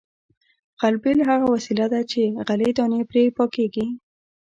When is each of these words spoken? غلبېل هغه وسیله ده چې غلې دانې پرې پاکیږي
غلبېل 0.81 1.19
هغه 1.29 1.45
وسیله 1.53 1.85
ده 1.93 2.01
چې 2.11 2.21
غلې 2.47 2.69
دانې 2.77 3.01
پرې 3.09 3.23
پاکیږي 3.37 3.85